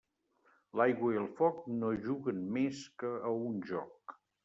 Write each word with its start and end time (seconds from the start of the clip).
L'aigua 0.81 1.11
i 1.17 1.19
el 1.25 1.27
foc 1.41 1.61
no 1.83 1.93
juguen 2.09 2.43
més 2.59 2.83
que 3.05 3.15
a 3.33 3.39
un 3.47 3.65
joc. 3.73 4.21